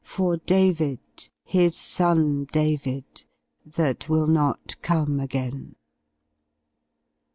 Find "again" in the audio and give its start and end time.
5.19-5.75